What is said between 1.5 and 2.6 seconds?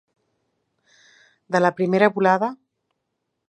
De la primera volada.